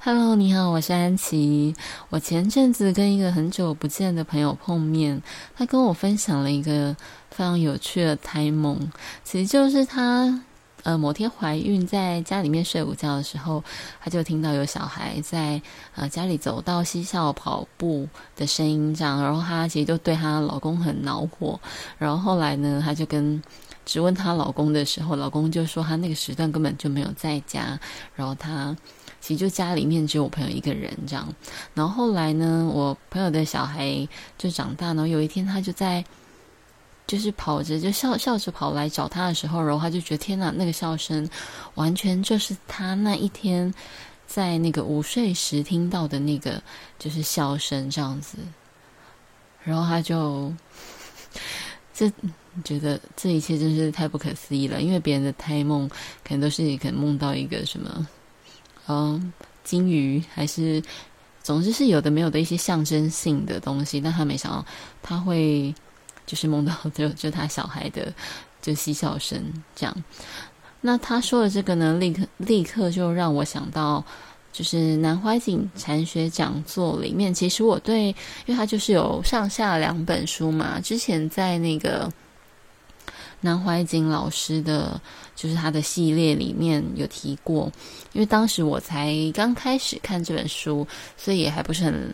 [0.00, 1.74] Hello，你好，我是安琪。
[2.08, 5.20] 我前阵子跟一个很久不见的朋友碰面，
[5.56, 6.96] 他跟我分享了一个
[7.32, 8.92] 非常有趣的胎梦，
[9.24, 10.40] 其实就是他
[10.84, 13.62] 呃某天怀孕，在家里面睡午觉的时候，
[14.00, 15.60] 她就听到有小孩在
[15.96, 21.58] 呃家里走到嬉笑跑步的声音，这样，然后她其实就对她老公很恼火，
[21.98, 23.42] 然后后来呢，她就跟
[23.84, 27.78] 质问她老公的时候，老公就说她那个时段根本就没有在家，
[28.14, 28.76] 然后她。
[29.28, 31.28] 其实就家里面只有我朋友一个人这样，
[31.74, 34.08] 然后后来呢，我朋友的小孩
[34.38, 36.02] 就长大，然后有一天他就在，
[37.06, 41.28] 就是跑着就笑笑着跑来找他的时候，然后他就觉得天哪，那个笑声
[41.74, 43.74] 完全就是他那一天
[44.26, 46.62] 在那个午睡时听到的那个
[46.98, 48.38] 就是笑声这样子，
[49.62, 50.50] 然后他就
[51.92, 52.10] 这
[52.64, 55.86] 觉得这一切真是太不可思议了，因为别人的胎梦
[56.24, 58.08] 可能都是可能梦到一个什么。
[58.88, 60.82] 嗯，金鱼还是，
[61.42, 64.64] 总之是有的没有的一些象征性的东西，但他没想到
[65.02, 65.74] 他会
[66.26, 68.12] 就是梦到就就他小孩的
[68.62, 69.38] 就嬉笑声
[69.76, 69.94] 这样。
[70.80, 74.02] 那他说的这个呢，立刻立刻就让我想到，
[74.52, 78.14] 就是南怀瑾禅学讲座里面，其实我对，因
[78.46, 82.10] 为他就是有上下两本书嘛，之前在那个。
[83.40, 85.00] 南怀瑾老师的，
[85.36, 87.70] 就是他的系列里面有提过，
[88.12, 90.84] 因为当时我才刚开始看这本书，
[91.16, 92.12] 所以也还不是很，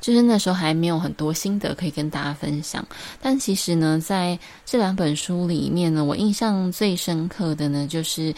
[0.00, 2.86] 就是那时候还没有很多心得可以跟大家分享。
[3.20, 8.32] 但其实呢，在这两本书里面呢，我印象最深刻的呢，就是，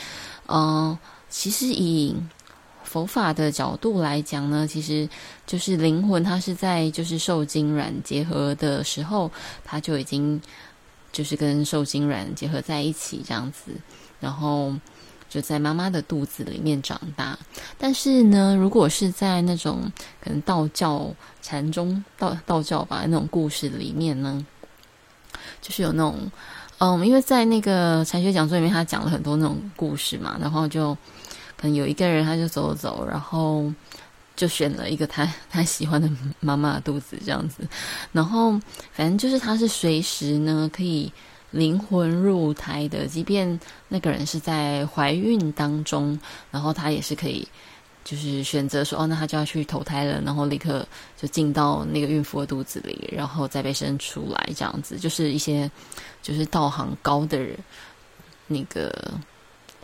[0.47, 0.99] 呃，
[1.29, 2.17] 其实以
[2.83, 5.07] 佛法的角度来讲呢，其实
[5.47, 9.31] 就是灵魂它是在就是受精卵结合的时候，
[9.63, 10.41] 它就已经。
[11.13, 13.73] 就是跟受精卵结合在一起这样子，
[14.19, 14.75] 然后
[15.29, 17.39] 就在妈妈的肚子里面长大。
[17.79, 24.45] 但是呢，如果是在那种可能道教禅宗道道教吧那种故事里面呢，
[25.61, 26.19] 就是有那种
[26.79, 30.95] 嗯，因为在那个禅学讲座里面，他讲了很多那种故事嘛，然后就
[31.57, 33.73] 可能有一个人他就走走，然后。
[34.43, 36.11] 就选了一个他他喜欢的
[36.41, 37.59] 妈妈肚子这样子，
[38.11, 38.51] 然后
[38.93, 41.13] 反正就是他是随时呢可以
[41.53, 46.19] 灵魂入胎的，即便那个人是在怀孕当中，
[46.51, 47.47] 然后他也是可以
[48.03, 50.85] 就是选择说哦，那他就要去投胎了，然后立刻
[51.17, 55.71] 就进到那个孕妇的肚子里，然后再被生出来这样子，就是一些
[56.21, 57.57] 就是道行高的人
[58.49, 58.93] 那个。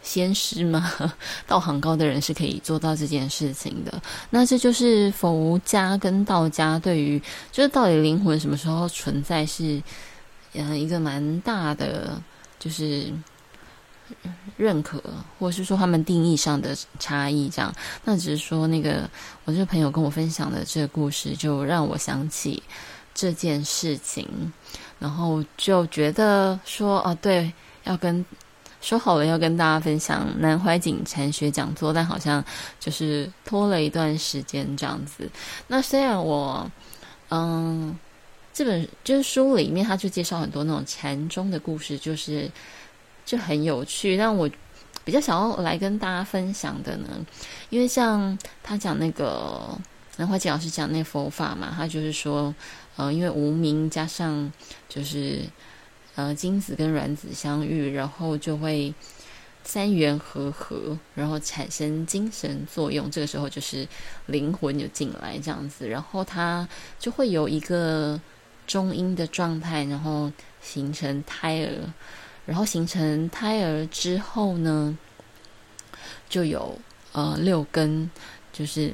[0.09, 0.91] 仙师吗？
[1.47, 4.01] 道行高的人是可以做到这件事情的。
[4.31, 9.83] 那这就是佛家跟道家对于，就是到底灵魂什么时候存在是，
[10.55, 12.19] 嗯，一个蛮大的
[12.59, 13.13] 就是
[14.57, 14.99] 认可，
[15.39, 17.71] 或者是说他们定义上的差异这样。
[18.05, 19.09] 那只是说那个
[19.45, 22.63] 我这个朋友跟我分享的这个故事，就让我想起
[23.15, 24.27] 这件事情，
[24.99, 27.53] 然后就觉得说，哦，对，
[27.85, 28.25] 要跟。
[28.81, 32.43] 说好了要跟大家分享南怀瑾禅学讲座，但好像
[32.79, 35.29] 就是拖了一段时间这样子。
[35.67, 36.71] 那虽然我，
[37.31, 37.99] 嗯，
[38.53, 42.49] 这本就是书里面他就介绍很多那种禅宗的故事，就是
[43.27, 44.17] 就很有趣。
[44.17, 44.49] 但我
[45.05, 47.09] 比较想要来跟大家分享的呢，
[47.71, 49.77] 因为像他讲那个
[50.19, 52.55] 南怀瑾老师讲那佛法嘛，他就是说，
[52.97, 54.53] 呃，因为无名加上
[54.89, 55.43] 就是。
[56.19, 58.93] 呃，精子跟卵子相遇，然后就会
[59.63, 63.09] 三元合合，然后产生精神作用。
[63.09, 63.87] 这个时候就是
[64.27, 66.69] 灵魂就进来这样子，然后它
[66.99, 68.21] 就会有一个
[68.67, 71.71] 中阴的状态，然后形成胎儿。
[72.45, 74.99] 然后形成胎儿之后呢，
[76.29, 76.77] 就有
[77.13, 78.11] 呃六根，
[78.53, 78.93] 就是。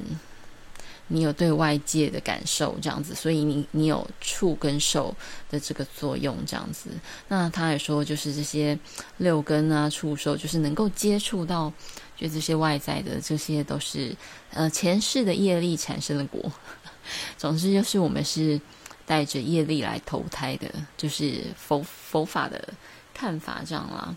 [1.07, 5.15] 你有对外界的感受这样子，所以你你有触跟受
[5.49, 6.89] 的这个作用这样子。
[7.27, 8.77] 那他也说，就是这些
[9.17, 11.71] 六根啊、触受，就是能够接触到，
[12.17, 14.15] 就这些外在的，这些都是
[14.51, 16.51] 呃前世的业力产生的果。
[17.37, 18.59] 总之，就是我们是
[19.05, 20.67] 带着业力来投胎的，
[20.97, 22.69] 就是佛佛法的
[23.13, 24.15] 看法这样啦。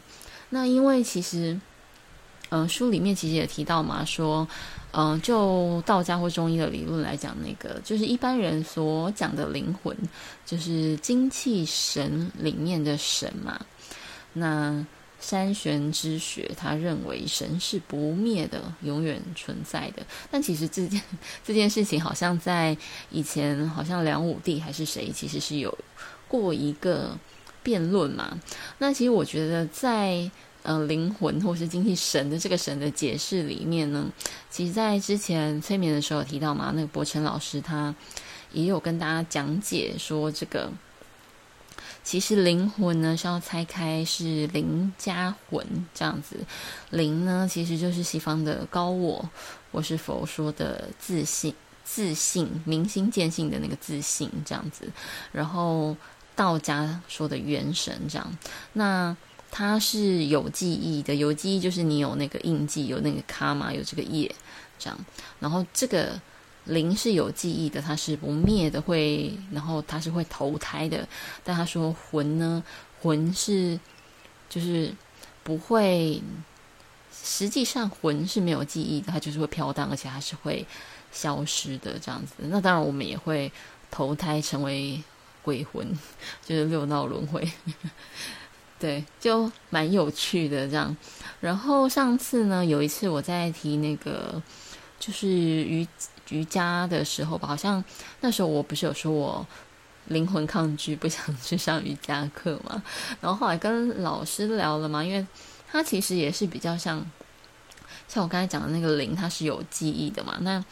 [0.50, 1.60] 那因为其实。
[2.50, 4.48] 嗯、书里面其实也提到嘛，说，
[4.92, 9.94] 嗯、就道家或中医的理论来讲，那个就是一般人所讲的灵魂，
[10.46, 13.60] 就是精气神里面的神嘛。
[14.32, 14.86] 那
[15.20, 20.02] 山玄之学，他认为神是不灭的，永远存在的。
[20.30, 21.02] 但其实这件
[21.44, 22.74] 这件事情，好像在
[23.10, 25.76] 以前，好像梁武帝还是谁，其实是有
[26.26, 27.18] 过一个
[27.62, 28.38] 辩论嘛。
[28.78, 30.30] 那其实我觉得在。
[30.68, 34.06] 呃灵魂或是精气神的这个神的解释里面呢，
[34.50, 37.94] 其实在之前催眠的时候提到嘛，那个博成老师他
[38.52, 40.70] 也有跟大家讲解说，这个
[42.04, 46.36] 其实灵魂呢是要拆开是灵加魂这样子，
[46.90, 49.30] 灵呢其实就是西方的高我，
[49.72, 51.54] 或是佛说的自信。
[51.90, 54.92] 自信，明心见性的那个自信，这样子。
[55.32, 55.96] 然后
[56.36, 58.38] 道家说的元神，这样。
[58.74, 59.16] 那
[59.50, 64.34] 它是有记忆的，有记忆就是你有那个印记，有那个卡嘛，有这个业，
[64.78, 64.98] 这样。
[65.40, 66.20] 然后这个
[66.64, 71.06] 灵是有记忆的，它是不灭的，会，然后它是会投胎的。
[71.42, 72.62] 但他说魂呢，
[73.00, 73.78] 魂是
[74.48, 74.94] 就是
[75.42, 76.22] 不会，
[77.12, 80.66] 实际上魂是没有记忆的，它就是会飘荡，而且还是会。
[81.10, 83.50] 消失的这样子，那当然我们也会
[83.90, 85.02] 投胎成为
[85.42, 85.98] 鬼魂，
[86.44, 87.50] 就是六道轮回，
[88.78, 90.96] 对，就蛮有趣的这样。
[91.40, 94.40] 然后上次呢，有一次我在提那个
[94.98, 95.86] 就是瑜
[96.30, 97.82] 瑜伽的时候吧，好像
[98.20, 99.46] 那时候我不是有说我
[100.06, 102.82] 灵魂抗拒不想去上瑜伽课嘛，
[103.20, 105.26] 然后后来跟老师聊了嘛，因为
[105.70, 107.04] 他其实也是比较像。
[108.06, 110.38] 像我刚才讲的那个灵，它是有记忆的嘛？
[110.40, 110.64] 那，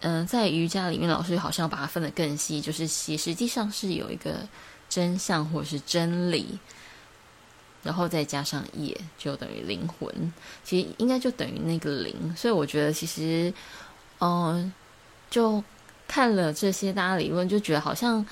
[0.00, 4.48] 嗯、在瑜伽里面，老师好像把它分得更细，就是其实际上是有一个
[4.88, 6.58] 真相或者是真理，
[7.86, 10.32] 然后再加上业，就等于灵魂。
[10.62, 12.34] 其实应该就等于那个灵。
[12.36, 13.54] 所以我觉得，其实，
[14.18, 14.70] 嗯、
[15.30, 15.64] 就
[16.06, 18.26] 看了这些大家理论，就觉得好像。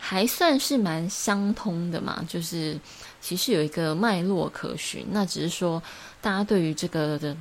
[0.00, 2.78] 还算是蛮相通的嘛，就是
[3.20, 5.82] 其实有一个脉络可循，那只是说
[6.20, 7.36] 大家对于这个的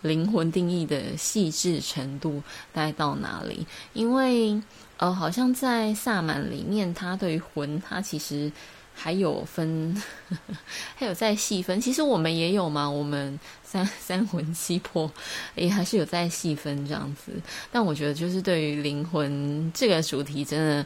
[0.00, 2.42] 灵魂定义的细致程度
[2.72, 3.64] 大概到哪里？
[3.92, 4.60] 因为
[4.96, 8.50] 呃，好像在萨满里面，他对于魂，他其实
[9.00, 9.94] 还有分，
[10.28, 10.56] 呵 呵
[10.96, 11.80] 还有在细分。
[11.80, 15.08] 其实我们也有嘛，我们三 三魂七魄
[15.54, 17.32] 也还是有在细分这样子。
[17.70, 20.84] 但我觉得，就是对于灵魂这个主题，真的。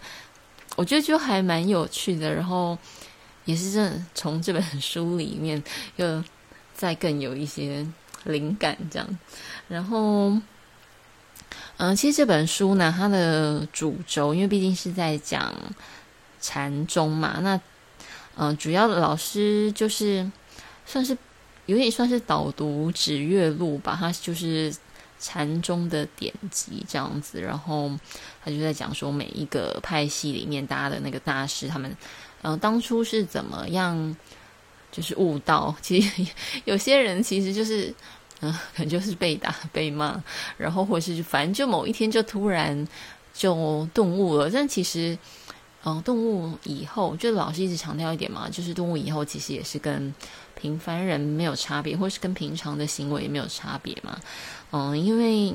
[0.74, 2.78] 我觉得就还蛮有趣的，然后
[3.44, 5.62] 也是真的从这本书里面
[5.96, 6.24] 又
[6.74, 7.86] 再更有一些
[8.24, 9.18] 灵感这样。
[9.68, 10.32] 然后，
[11.76, 15.54] 嗯、其实这本书呢，它的主轴因为毕竟是在讲
[16.40, 17.60] 禅宗嘛，那
[18.36, 20.30] 嗯、主要的老师就是
[20.86, 21.16] 算是
[21.66, 24.74] 有点算是导读指月录吧，他就是。
[25.24, 27.88] 禅宗的典籍这样子，然后
[28.44, 31.96] 他就在讲说每一个派系里面，大家的那个大师，他们
[32.42, 34.16] 嗯、当初是怎么样，
[34.90, 35.72] 就是悟道。
[35.80, 36.26] 其实
[36.64, 37.94] 有些人其实就是
[38.40, 40.20] 嗯、可能就是被打被骂，
[40.56, 42.88] 然后或是反正就某一天就突然
[43.32, 44.50] 就顿悟了。
[44.50, 45.16] 但其实
[45.84, 50.14] 嗯、动物以后，就老师一直强调一点嘛，就是动物以后其实也是跟
[50.54, 54.20] 平凡人没有差别，或是跟平常的行为也没有差别嘛。
[54.70, 55.52] 嗯，因为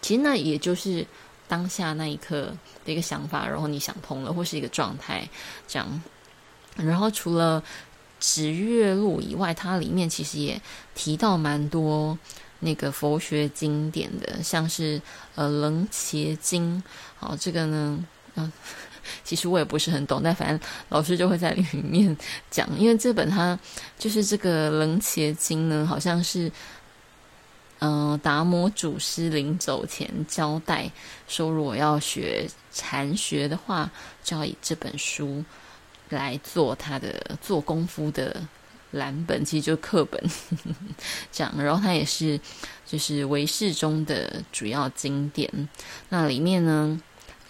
[0.00, 1.06] 其实那也就是
[1.46, 2.52] 当下那一刻
[2.84, 5.28] 的一个想法，然后你想通了，或是一个状态
[5.68, 6.02] 这样。
[6.76, 7.62] 然后除了
[8.18, 10.58] 指月录以外，它里面其实也
[10.94, 12.18] 提到蛮多
[12.60, 15.00] 那个佛学经典的，像是
[15.34, 16.78] 呃《楞伽经》。
[17.16, 18.04] 好，这个呢，
[18.36, 18.50] 嗯，
[19.24, 22.16] 其实我也不是很懂，但反正老师就会在里面
[22.50, 23.58] 讲，因为这本它
[23.98, 26.50] 就是这个《楞伽经》呢，好像是。
[27.84, 30.88] 嗯，达摩祖师临走前交代
[31.26, 33.90] 说，如果要学禅学的话，
[34.22, 35.44] 就要以这本书
[36.08, 38.40] 来做他的做功夫的
[38.92, 40.74] 蓝本，其实就课本呵呵
[41.32, 41.52] 这样。
[41.58, 42.38] 然后它也是
[42.86, 45.68] 就是唯识中的主要经典。
[46.08, 47.00] 那里面呢，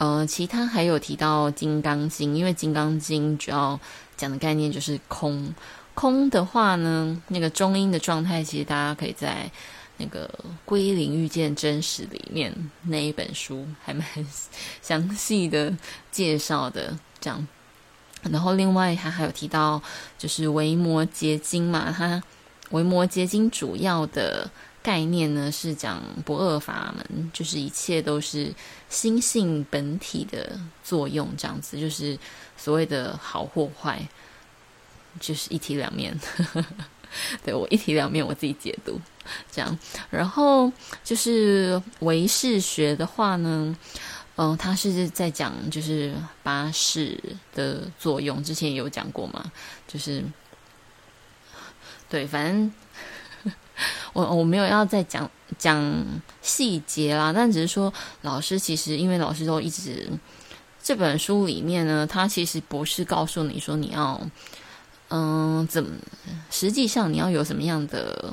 [0.02, 3.78] 呃，其他还有提到《金刚经》，因为《金刚经》主要
[4.16, 5.54] 讲的概念就是空。
[5.94, 9.48] 空的话呢，那个中阴的状态，其实大家可以在。
[9.98, 10.26] 那个
[10.64, 14.04] 《归零遇见真实》里面那一本书还蛮
[14.82, 15.72] 详细的
[16.10, 17.46] 介绍的，这样。
[18.22, 19.80] 然后另外他还有提到，
[20.18, 22.16] 就是《维摩詰经》嘛，它
[22.70, 24.50] 《维摩詰经》主要的
[24.82, 28.52] 概念呢是讲不二法门，就是一切都是
[28.88, 32.18] 心性本体的作用，这样子，就是
[32.56, 34.06] 所谓的好或坏，
[35.20, 36.18] 就是一体两面。
[37.44, 38.98] 对，我一体两面，我自己解读
[39.50, 39.78] 这样。
[40.10, 40.72] 然后
[41.04, 43.76] 就是唯识学的话呢，
[44.36, 47.22] 嗯、呃，他是在讲就是八识
[47.54, 49.52] 的作用，之前也有讲过嘛。
[49.86, 50.24] 就是
[52.08, 52.72] 对，反正
[54.12, 56.04] 我我没有要再讲讲
[56.40, 57.92] 细节啦，但只是说
[58.22, 60.08] 老师其实因为老师都一直
[60.82, 64.20] 这本书里面呢，他其实不是告诉你说你要。
[65.14, 65.84] 嗯，怎
[66.50, 68.32] 实际上你要有什么样的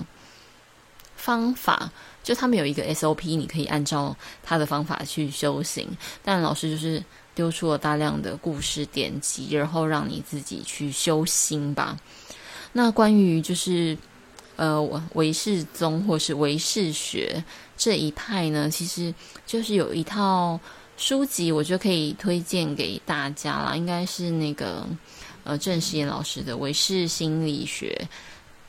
[1.18, 1.92] 方法？
[2.24, 5.86] 就他们有一个 SOP，你可以按照他的方法去修行。
[6.24, 7.04] 但老师就是
[7.36, 11.98] 丢出了大量的故事典籍，然后让你自己去修心吧。
[12.72, 13.98] 那关于就是
[14.60, 17.42] 呃唯世宗或是唯世学
[17.78, 19.14] 这一派呢，其实
[19.46, 20.60] 就是有一套
[20.98, 23.74] 书籍，我觉得可以推荐给大家啦。
[23.74, 24.86] 应该是那个
[25.46, 28.06] 呃郑世炎老师的《唯世心理学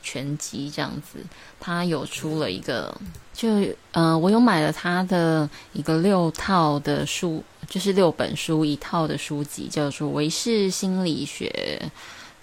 [0.00, 1.18] 全集》这样子，
[1.58, 2.96] 他有出了一个，
[3.34, 3.48] 就
[3.90, 11.82] 呃我有买了他的一个六套的书，就是六本书一套的书籍，叫做《唯识心理学》。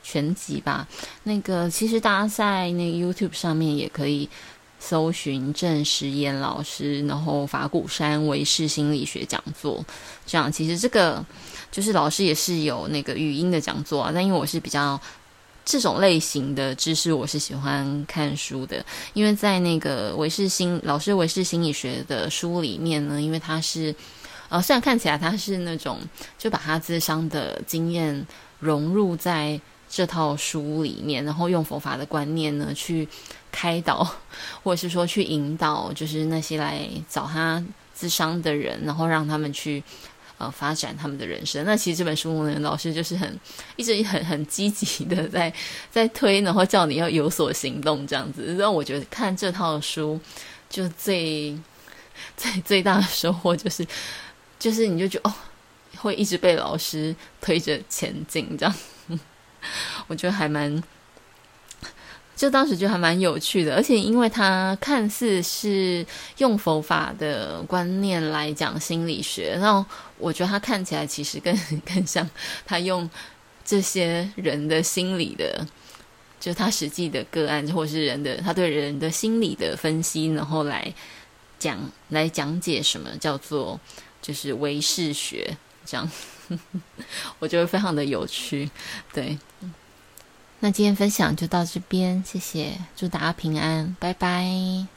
[0.10, 0.88] 全集吧，
[1.24, 4.30] 那个其实大家在那个 YouTube 上面也可以
[4.80, 9.84] 搜寻郑时延老师，然后法鼓山唯识心理学讲座，
[10.26, 11.26] 这样其实这个
[11.70, 14.98] 就是老师也是有那个语音的讲座啊，但因为我是比较
[15.66, 23.94] 这种类型的知识，我是喜欢看书的，因为在那个唯识心老师唯识心理学的书里面呢，因为他是
[24.48, 26.00] 呃虽然看起来他是那种
[26.38, 28.26] 就把他咨商的经验
[28.62, 29.60] 融入在。
[29.90, 33.08] 这套书里面，然后用佛法的观念呢，去
[33.52, 34.08] 开导，
[34.64, 37.64] 或者是说去引导，就是那些来找他
[37.98, 39.82] 咨商的人，然后让他们去
[40.38, 41.66] 呃发展他们的人生。
[41.66, 43.40] 那其实这本书呢，老师就是很
[43.76, 45.52] 一直很很积极的在
[45.90, 48.56] 在推，然后叫你要有所行动这样子。
[48.58, 50.20] 让我觉得看这套书
[50.70, 51.58] 就最
[52.36, 53.88] 最最大的收获就是，
[54.60, 55.34] 就是你就觉得哦，
[55.98, 58.76] 会一直被老师推着前进这样。
[60.08, 60.82] 我觉得还蛮，
[62.36, 66.06] 就当时就还蛮有趣的，而且因为他看似是
[66.38, 69.86] 用佛法的观念来讲心理学，然后
[70.18, 72.30] 我觉得他看起来其实更更像
[72.66, 73.10] 他用
[73.66, 75.66] 这些人的心理的，
[76.40, 80.94] 就他实际的个案，或是人的他对人的心理的分析，然后来
[81.60, 81.78] 讲
[82.10, 83.80] 来讲解什么叫做
[84.22, 85.58] 就是唯识学
[85.88, 86.08] 这样。
[87.40, 88.70] 我觉得非常的有趣，
[89.12, 89.40] 对。
[90.60, 94.97] 那今天分享就到这边，谢谢，祝大家平安，拜拜。